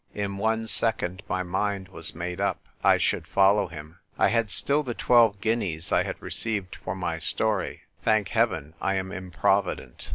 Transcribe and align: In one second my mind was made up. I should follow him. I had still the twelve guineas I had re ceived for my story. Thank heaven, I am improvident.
In 0.15 0.37
one 0.39 0.65
second 0.65 1.21
my 1.29 1.43
mind 1.43 1.89
was 1.89 2.15
made 2.15 2.41
up. 2.41 2.65
I 2.83 2.97
should 2.97 3.27
follow 3.27 3.67
him. 3.67 3.99
I 4.17 4.29
had 4.29 4.49
still 4.49 4.81
the 4.81 4.95
twelve 4.95 5.39
guineas 5.41 5.91
I 5.91 6.01
had 6.01 6.19
re 6.19 6.31
ceived 6.31 6.75
for 6.77 6.95
my 6.95 7.19
story. 7.19 7.83
Thank 8.03 8.29
heaven, 8.29 8.73
I 8.81 8.95
am 8.95 9.11
improvident. 9.11 10.09